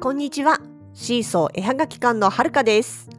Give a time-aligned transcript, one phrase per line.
[0.00, 0.60] こんにちは。
[0.94, 3.10] シーソー絵はがき館のはるかです。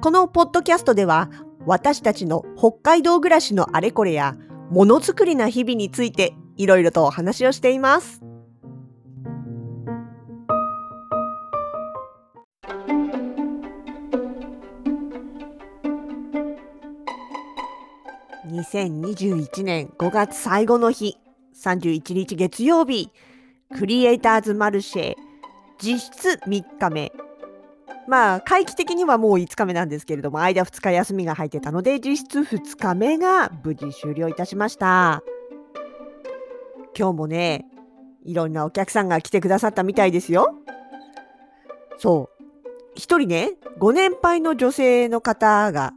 [0.00, 1.30] このポッドキャストでは、
[1.66, 4.34] 私たちの北海道暮らしのあれこれや、
[4.68, 8.22] ものづくりな日々について、いろいろとお話をしています。
[18.50, 21.18] 2021年5月最後の日、
[21.54, 23.12] 31日月曜日、
[23.78, 25.25] クリエイターズマルシェ
[25.82, 27.12] 実質3日目。
[28.08, 35.22] まあ、回帰的にはもう5日目なんですけれども、間2日休みが入ってたので、実質2日目が無事終了いたしました。
[36.96, 37.66] 今日もね、
[38.24, 40.54] いろんなお客さんが来てくださったみたいですよ。
[41.98, 42.36] そう。
[42.94, 45.92] 一人ね、ご年配の女性の方が、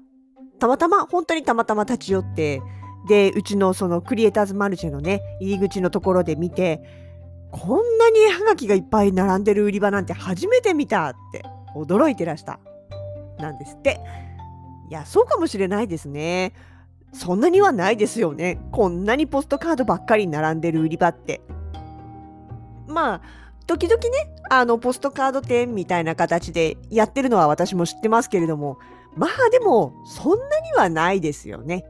[0.59, 2.61] たまたま、本当にたまたま立ち寄って、
[3.07, 7.08] で、うちのそのクリエイターズマルシェのね、入り口のところで見て、
[7.51, 11.43] こんなに絵はがきがいっぱい並んでる売り場なんて初めて見たって
[11.75, 12.59] 驚いてらした。
[13.39, 13.99] なんですって。
[14.89, 16.53] いや、そうかもしれないですね。
[17.13, 18.59] そんなにはないですよね。
[18.71, 21.41] こんなにポストカードばっかり並んでる売り場って。
[22.87, 23.21] まあ、
[23.65, 24.09] 時々ね、
[24.49, 28.77] あの、ポストカード店みたいな形でやってるのは私も知ってますけれども、
[29.15, 31.85] まあでも、そんなにはないですよね。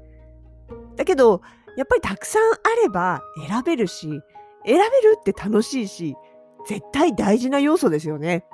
[0.96, 1.42] だけど、
[1.78, 4.22] やっぱりたくさんあれば選べるし、
[4.70, 6.16] 選べるって楽しいし、
[6.68, 8.46] 絶対大事な要素ですよね。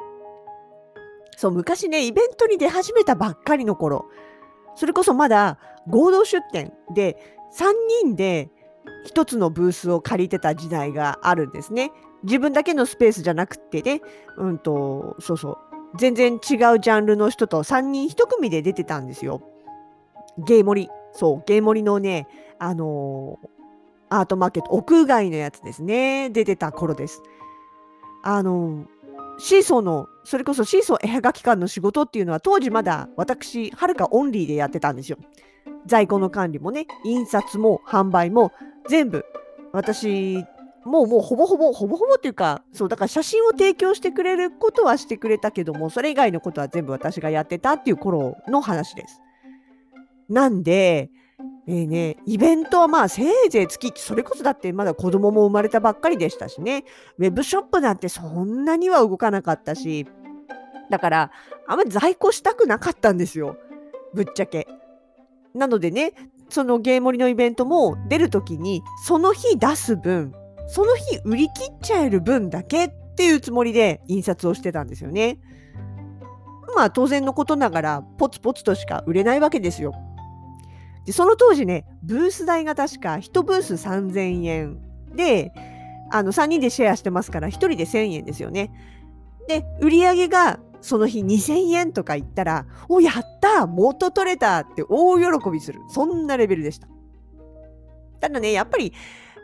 [1.35, 4.05] そう、昔ね、イベントに出始めたばっかりの頃、
[4.75, 7.17] それこそまだ合同出店で
[7.53, 7.66] 3
[8.03, 8.49] 人で
[9.13, 11.91] 1つのブースを借りてた時代があるんですね。
[12.23, 14.02] 自分だけのスペースじゃなくってね、
[14.38, 15.57] うんと、そうそう、
[15.97, 19.41] 全然違うジャンルの人と3人1組で出てたんですよ。
[20.38, 20.89] ゲーモリ。
[21.11, 23.55] そう、ゲーモリのね、あのー
[24.19, 26.30] アートマーケット、屋外のやつですね。
[26.30, 27.21] 出てた頃です。
[28.23, 28.85] あの、
[29.38, 35.17] シーソーの、それこそシーソー絵はがき館の仕事っていうのは当時まだ私、はるかオンリーでやってたんですよ。
[35.85, 38.51] 在庫の管理もね、印刷も販売も
[38.90, 39.25] 全部
[39.73, 40.44] 私、
[40.85, 49.19] もうもうほぼほぼ、ほぼほぼっていうか、そう、だから写真を提供してくれることはしてくれたけども、それ以外のことは全部私がやってたっていう頃の話です。
[50.29, 51.09] なんで、
[51.68, 56.85] えーね、イベントはまあせいぜい月それこそだってまだ子供も生まれたばっかりでしたしね、
[57.18, 60.07] ウェブショップなんてそんなには動かなかったし、
[60.90, 61.31] だから
[61.68, 63.57] あんまり在庫したくなかったんですよ、
[64.13, 64.68] ぶっちゃけ。
[65.53, 66.13] なのでね、
[66.50, 70.34] そのゲームリのイベントも出るときに、その日出す分、
[70.67, 75.40] その日売り切っちゃえる分だけっていうつもりで印刷をしてたんですよね。
[76.75, 79.94] まあ当然のことながら、ポツポツとしか売れないわけですよ。
[81.05, 84.81] で、その当時ね、ブース代が確か1ブース3000円
[85.16, 85.51] で、
[86.11, 88.71] あの、3人でシェアしてますから、1人で1000円ですよね。
[89.47, 95.79] で、売り上げがその日2000円とか言ったら、お、やった元取れたって大喜びする。
[95.89, 96.88] そんなレベルでした。
[98.19, 98.93] ただね、やっぱり、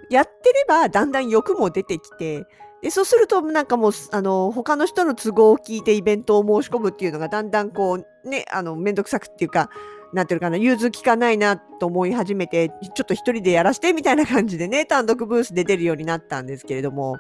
[0.09, 2.45] やってればだんだん欲も出てきて、
[2.81, 9.69] でそうするとなんかもうあの他の人の都合を聞いてイベントを申し込むっていうのがだんだんこうねあのめんどくさくっていうか
[10.13, 17.13] なんていうかな融通きかないなと思い始めてちょっと一人でやらしてみたいな感じでね 単独ブースで出るようになったんですけれども、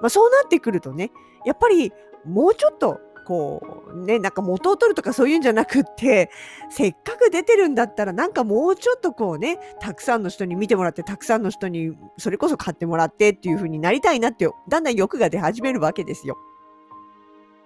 [0.00, 1.10] まあ、そうなってくるとね
[1.44, 1.92] やっぱり
[2.24, 3.62] もうちょっとこ
[3.94, 6.30] うねなんか元を取るとかそういうんじゃなくって
[6.68, 16.36] せっかく出てるんだったらなんかもうちょっとこうねたくさんの人に見てもらってたくさんの人にそれこそ買ってもらってっていう風になりたいなってだんだん欲が出始めるわけですよ。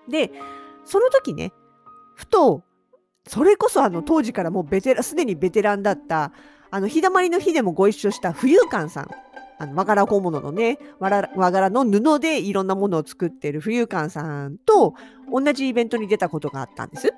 [0.09, 0.31] で
[0.84, 1.53] その時ね
[2.15, 2.62] ふと
[3.27, 6.33] それこそあの当時からもうベテラすでにベテランだった
[6.71, 9.11] あの日だまりの日でもご一緒した浮遊館さん
[9.59, 11.11] あの和柄小物のね和
[11.51, 14.95] 柄の布でいろんなものを作ってる浮遊館さんと
[15.33, 17.13] 同じイベントに出たことがあったんです。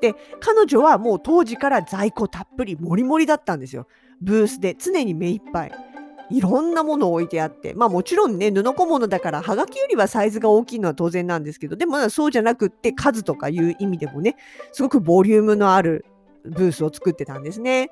[0.00, 3.86] で彼女はもう当時から在庫たっぷりもりもりだったんですよ。
[4.20, 5.89] ブースで常に目いっぱい。
[6.30, 14.36] いろんなものを置いてあってまあもちろんね布小物だからはがきよりはサイズが大きいのは当然なんですけどでもそうじゃなくって数とかいう意味でもね
[14.72, 16.04] すごくボリュームのある
[16.44, 17.90] ブースを作ってたんですね。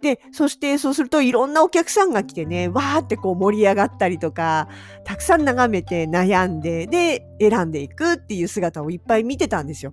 [0.00, 4.68] で、そしてそうするといろんなお客さんが来てね、わーってこう盛り上がったりとか、
[5.04, 9.92] たくさん眺めて悩んで、で、選んでいくっていう姿をいっぱい見てたんですよ。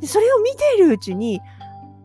[0.00, 1.40] で、それを見ているうちに、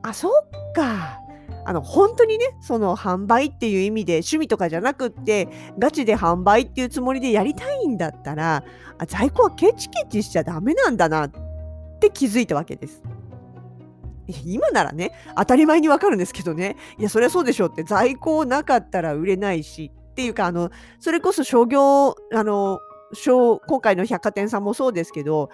[0.03, 1.19] あ、そっか。
[1.65, 8.63] あの、本当にね、その販売っていう意味で趣味とかじゃなくって、ガチで販売っていうつもりでやりたいんだったら、
[8.97, 11.31] あ在庫はケチケチしちゃダメなんだなっ
[11.99, 13.03] て気づいたわけです。
[14.45, 22.79] 今ならね、当たり前にわかるんですけどね、いや、そりゃそうでしょうって、在庫なかったら売れないし、っていうか、あの、それこそ商業、あの、
[23.67, 25.49] 今回の百貨店さんもそうですけど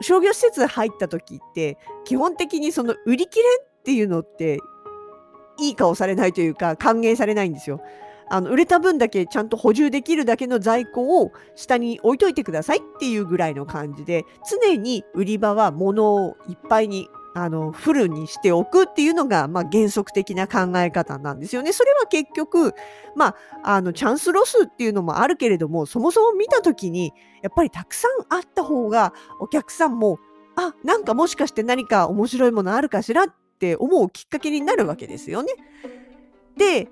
[0.00, 4.58] 商業施設入った時って基本的にその売り切れっていうのって
[5.58, 7.80] いい顔されないというか歓迎されないんですよ。
[8.30, 21.72] あの売れた分だけちゃんと補充できるだけの在庫を下に置いといてくださいっていうぐらいの感じで常に売り場は物をいっぱいにあのフルにしておくっていうのが、まあ、原則的な考え方なんですよね。
[21.72, 22.74] それは結局、
[23.14, 27.12] まあ、あのチャンスロスっていうのもあるけれどもそもそも見た時に
[27.42, 30.18] やっぱりたくさんあった方がお客さんも
[30.56, 33.26] あなんかもしかして何か面白いものあるかしらっ
[33.58, 35.52] って思うきっかけになるわけですよね。
[36.56, 36.88] で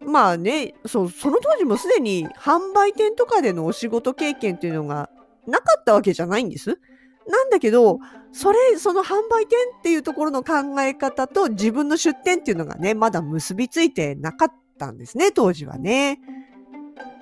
[0.00, 5.08] まあねそその当時もすでに販売店とかでのお仕事経験っていうのが
[5.46, 6.78] なかったわけじゃないんです。
[7.26, 8.00] なんだけど
[8.32, 16.20] それその販売店っていうところの考え方と自分の出店っていうのがねまだ結びついてなかったんですね当時はね。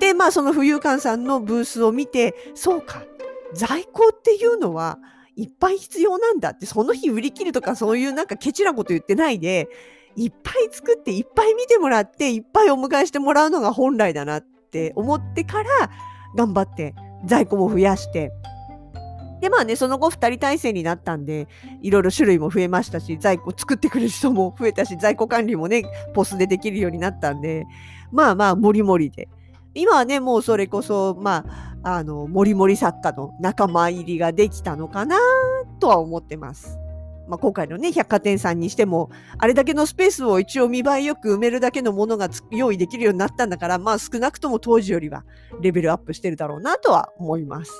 [0.00, 3.04] でまあその浮遊館さんのブースを見てそうか
[3.54, 4.98] 在庫っていうのは
[5.42, 9.68] いっぱい必要なんだってその日売り切るとかそういうなんかケチなこと言ってないで
[10.14, 15.90] いっぱい作っていっぱい見てもらっていっぱいお迎えしてもらうのが本来だなって思ってから
[16.36, 16.94] 頑張って
[17.26, 18.30] 在庫も増やして。
[19.40, 21.48] でまあねその後2人体制になったんで
[21.80, 25.82] いろいろ種類も増えましたし在庫作ってくれる人も増えたし在庫管理もね
[26.14, 27.66] ポスでできるようになったんで
[28.12, 29.28] まあまあもりもりで。
[29.74, 35.18] 今はねもうそれこそまああのもりもり作家の仲間入りができたのかな
[35.80, 36.78] とは思ってます。
[37.28, 45.24] まあ、今回のね百貨店さんにしてもあれだけのスペースを一応見栄えよく埋めるだけのものが用意できるようになったんだからまあ少なくとも当時よりは
[45.60, 47.72] レベルアップしてるだろうなとは思います。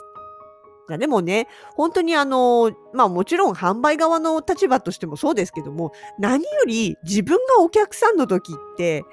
[0.88, 9.04] でもね本当にあのまあもちろん販売側の立場としてもそうですけども何より自分がお客さんの時って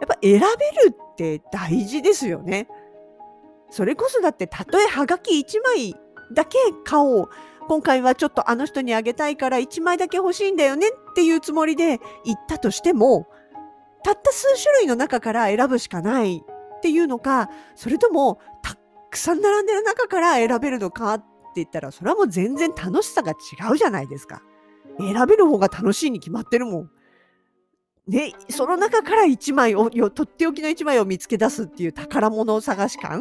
[0.00, 0.44] やっぱ選べる
[0.92, 2.68] って大事ですよね。
[3.70, 5.94] それこそだってたとえはがき1枚
[6.32, 7.28] だけ買おう
[7.68, 13.28] 今回はちょっとあの人にあげたいから1枚だけ欲しいんだよねっていうつもりで行ったとしても、
[14.02, 18.74] たった数種類の中から選ぶしかないっていうのか、それともた
[19.10, 21.24] くさん並んでる中から選べるのかって
[21.56, 24.40] 言ったら、それはもう全然楽しさが違うじゃないですか。
[24.98, 26.90] 選べる方が楽しいに決まってるもん。
[28.06, 33.20] ね、その中から1枚を、とっておきの1枚を見つけ出すっていう宝物探し感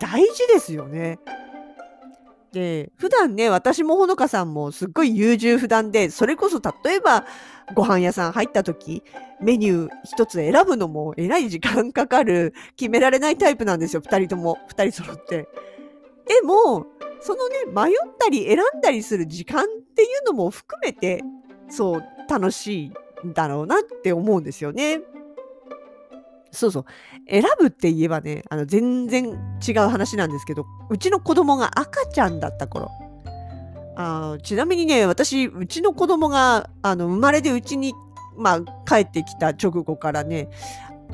[0.00, 1.18] 大事ですよね。
[2.52, 7.24] で普段ね私もほのかさんもすっごい優柔不断でそれこそ例えば
[7.74, 9.04] ご飯屋さん入った時
[9.40, 15.48] メニュー一つ選ぶのもえらい時間かかる決められないタイプなんですよ2人とも2人揃って。
[16.26, 16.86] でも
[17.20, 21.22] そのね迷ったり選んだりする時間っていうのも含めて
[21.68, 22.86] そう楽し
[23.24, 25.00] いんだろうなって思うんですよね。
[26.52, 26.84] そうそう。
[27.28, 32.90] 選ぶって言えばね、あの全然違う話なんですけど、うちの子供が赤ちゃんだった頃。
[33.96, 37.94] あちなみにね、私、うちの子供があの生まれでうちに、
[38.36, 40.48] まあ、帰ってきた直後からね、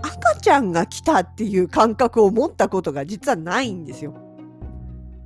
[0.03, 4.15] 赤ちゃんが来たっていう感覚を持ったことが実はないんですよ。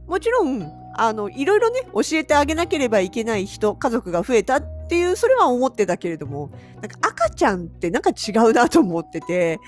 [0.06, 9.60] もちろん、あの、いろいろね、教えてあげなければいけない人、家族が増えたっていう、それは思ってたけれども、なんか赤ちゃんってなんか違うなと思ってて、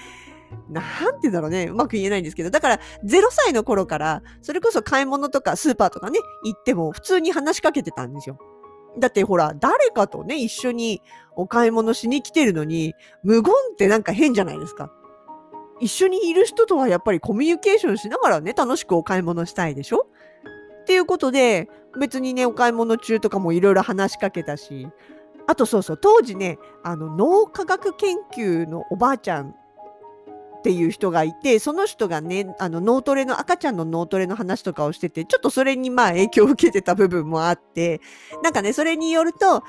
[0.68, 1.66] なんて言うんだろうね。
[1.66, 2.50] うまく言えないんですけど。
[2.50, 8.38] だから、0歳の頃から、それこそ買い物とかスーパーとかね、行っても普通に話しかけてたんですよ。
[8.98, 11.02] だってほら、誰かとね、一緒に
[11.36, 14.92] お買い物しに来てるのに、無言ってなんか変じゃないですか。
[15.80, 20.06] 一緒にいる人とはやっぱりコミュニケーションしながらね、楽しくお買い物したいでしょ
[20.82, 21.68] っていうことで、
[21.98, 24.88] 別にね、お買い物中とかもいろいろ話しかけたし、
[25.46, 29.54] あとそうそう、当時ね、あの、脳科学研究のおばあちゃん
[30.62, 38.00] っていう人がいてその人がねあの脳トレの赤ちゃんの脳トレの話とかをしててちょっとそれにまあ影響を受けてた部分もあって
[38.44, 39.64] なんかねそれによると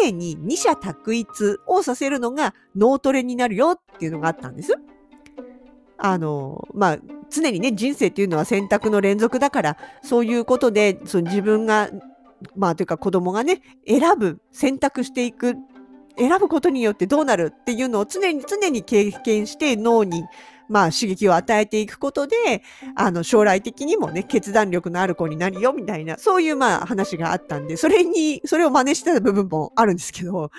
[0.00, 4.74] 常に二者択一をさせるのが脳トレになるよっていうのがあったんです。
[5.98, 6.98] あのまあ
[7.28, 11.90] 常にね人生っていうのは選択の連続だからそういうことでその自分が
[12.54, 15.56] まあというか子供がね選ぶ選択していく
[16.18, 20.24] 選ぶことによってどうなるっていうのを常に常に経験して脳に
[20.68, 22.36] まあ刺激を与えていくことで、
[22.96, 30.50] あの将来的にもね、決断力のある子になるよみたいな、そういうまあ話があったんで、それに、それを真似してた部分もあるんですけど、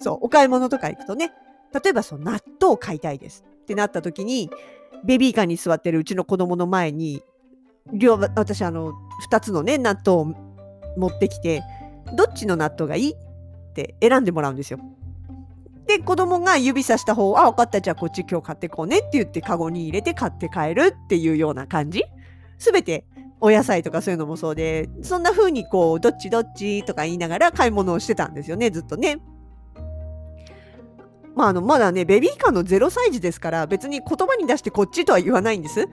[0.00, 1.32] そう、お買い物とか行くとね、
[1.72, 4.50] 例えばそう、納豆を買いたいですってなった時に、
[5.04, 7.22] ベビーカーに座ってるうちの子供の前に、
[7.92, 10.34] 両、私あの、二つのね、納豆を
[10.98, 11.62] 持ってきて、
[12.14, 13.10] どっちの納豆がいい？
[13.12, 13.16] っ
[13.82, 14.80] って選んでもらうんですよ。
[15.86, 22.04] で子供が指さした方あ分かったじゃあこっち今日買ってこうねって言ってカゴに入れて買って帰るっていうような感じ
[22.58, 23.06] すべて
[23.40, 29.20] お野菜とかそういうのもそうで、そんな風にこう、どっちどっちとか言いながら買い物をしてたんですよね、ずっとね。
[31.36, 35.86] まあ、あの、まだね、ベビーカーの0歳児ですから、別に言葉に出してこっちとは言わないんです。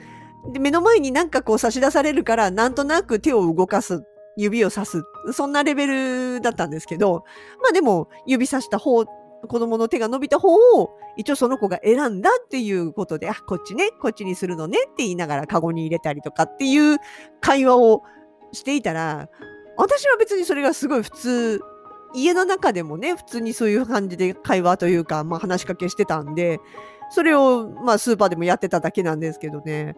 [0.51, 4.03] で、目の前になんかこう差し出されるから、なんとなく手を動かす、
[4.37, 5.87] 指をさす、そんなレベ
[6.35, 7.23] ルだったんですけど、
[7.61, 16.97] まあでも、指さした方、子供の手が伸びた方を、一応その子が選んだっていうことで、あ、こっちね、こっちにするのねって言いながらカゴに入れたりとかっていう
[17.41, 18.03] 会話を
[18.51, 19.29] していたら、
[19.77, 21.61] 私は別にそれがすごい普通
[22.15, 26.59] 家の中でもね、普通にそういう感じで会話というか、まあ話しかけしてたんで、
[27.09, 29.95] それを、まあ、スーパーでもやってただけなんですけどね、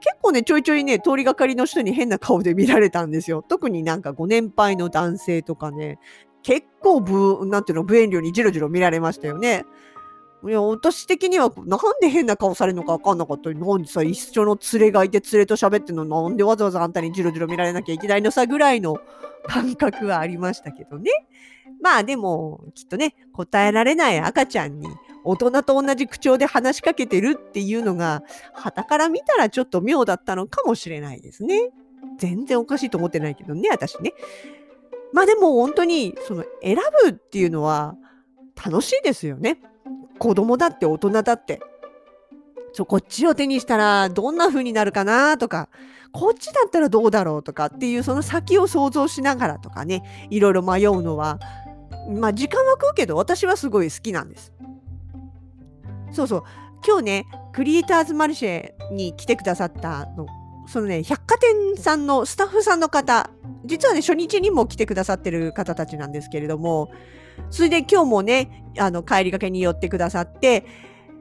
[0.00, 3.42] 結構ね、ちょいちょいね、通りがかりの人に変な顔で見られたんですよ。
[3.42, 5.98] 特になんかご年配の男性とかね、
[6.42, 9.64] 結構ぶ、なんていうの、無遠慮にじろじろ見られましたよね。
[10.42, 18.98] いや、私的には、なんで変な顔されるのか分かんなかった、なんでさ、一緒の連れがいて連れと喋ってんの、なんでわざわざあんたにじろじろ見られなきゃいけないのさぐらいの
[19.46, 21.10] 感覚はありましたけどね。
[21.82, 24.88] まあでも、きっとね、答えられない赤ちゃんに、
[25.30, 31.70] 大人と同じ口調で話しかけてるっていうのが、旗から見たらちょっと妙だったのかもしれないですね。
[32.18, 34.12] 全然おかしいと思ってないけどね、私ね。
[35.12, 37.96] まあでも本当に、その選ぶっていうのは
[38.64, 39.60] 楽しいですよね。
[40.18, 41.60] 子供だって大人だって。
[42.72, 45.68] そう、こっちを手にしたらどんな風になるかなとか、
[46.12, 51.38] こっちだったらどうだろうとかっていうその先を想像しながらとかね、いろいろ迷うのは、
[52.08, 54.52] まあ時間は食うけど私はすごい好きなんです。
[56.12, 56.42] そうそう。
[56.86, 60.26] 今日ね、クリエイターズマルシェに来てくださったの、
[60.66, 63.30] そのね、百貨店さんのスタッフさんの方、
[63.64, 66.90] 実はね、初日にも来てくださってる方たちなんですけれども、
[67.50, 70.64] それで今日もね、あの、帰りがけに寄ってくださって、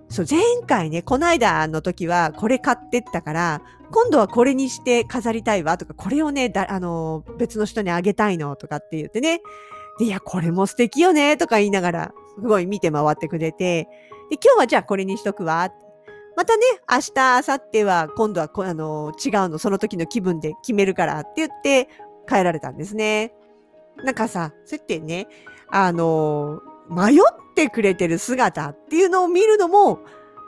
[0.09, 9.41] そう、前回ね、この間の時はこれ買ってったから、今度はこれにして飾りたいわとか、これをね、だあの、別の人にあげたいのとかって言ってね、
[9.99, 13.87] で、いや、これも素敵よねとか言いながら、すごい見て回ってくれて、
[14.29, 15.71] で、今日はじゃあこれにしとくわ。
[16.35, 17.11] またね、明日、
[17.47, 21.89] 明後日は今度はあの違うの、その時の気分で決めるからって言って
[22.27, 23.33] 帰られたんですね。
[24.03, 25.27] なんかさ、そうやってね、
[25.69, 29.99] あの、迷ってくれてる姿っていうのを見るのも、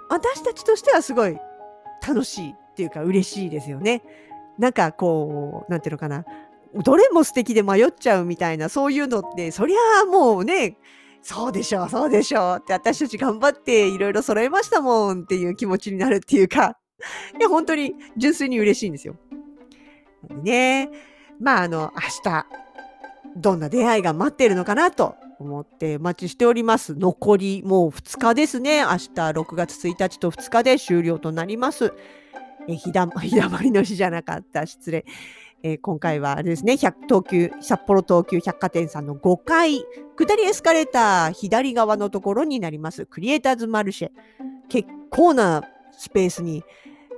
[0.10, 1.38] 私たちとしてはすごい
[2.06, 4.04] 楽しいっていうか嬉しいですよね。
[4.58, 6.26] なんかこう、なんていうのかな。
[6.74, 10.78] どれも素敵で迷っちゃうみたいな、そういうのって、そりゃあもうね、
[11.22, 16.78] そうでしょう、そうでしょうって私たち頑張っていろいろ揃えましたもんっていう気持ちになるっていうか、
[17.38, 19.16] いや、本当に純粋に嬉しいんですよ。
[20.44, 20.90] ね、
[21.40, 22.46] まああの、明日、
[23.38, 26.96] どんな出会いが待っているのかなと思ってお待ちしております。
[26.96, 28.82] 残りもう2日ですね。
[28.82, 28.96] 明日
[29.32, 31.94] 6月1日と2日で終了となります。
[32.68, 34.66] えひだひだまりの日じゃなかった。
[34.66, 35.06] 失礼。
[35.63, 36.94] えー、今回はあれですね、東
[37.30, 39.84] 急、札幌東急百貨店さんの5階、
[40.18, 44.12] 下りエスカレーター左側のところになります、クリエイターズマルシェ。
[44.70, 46.63] 結構なスペースに、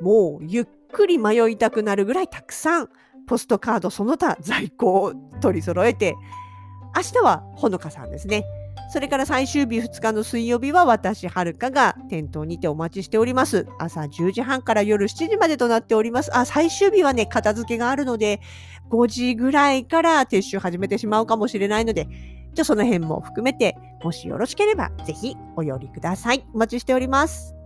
[0.02, 2.90] もうゆっくり迷いたくなるぐらいたくさん
[3.28, 6.16] ポストカードその他在庫を取り揃えて、
[6.96, 8.46] 明日はほのかさんですね。
[8.94, 13.66] それから最終日2日の水曜日は私、はるかが店頭にてお待ちしております。
[13.80, 16.30] 朝10時半から夜7時までとなっております。
[16.38, 18.40] あ、最終日はね、片付けがあるので、
[18.92, 22.08] 5時ぐらいから撤収始めてしまうかもしれないので、
[22.54, 26.46] じゃその辺も含めて、もしよろしければ、ぜひお寄りください。
[26.54, 27.63] お待ちしております。